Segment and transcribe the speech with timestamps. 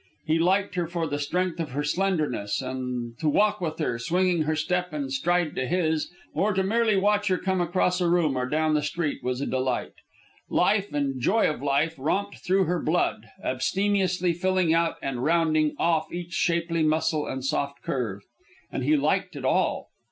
[0.25, 4.41] He liked her for the strength of her slenderness; and to walk with her, swinging
[4.41, 8.35] her step and stride to his, or to merely watch her come across a room
[8.35, 9.93] or down the street, was a delight.
[10.49, 15.75] Life and the joy of life romped through her blood, abstemiously filling out and rounding
[15.77, 18.23] off each shapely muscle and soft curve.
[18.71, 19.91] And he liked it all.